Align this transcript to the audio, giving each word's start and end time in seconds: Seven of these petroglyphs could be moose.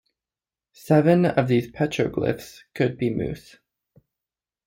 Seven 0.73 1.27
of 1.27 1.47
these 1.47 1.69
petroglyphs 1.71 2.63
could 2.73 2.97
be 2.97 3.11
moose. 3.13 3.57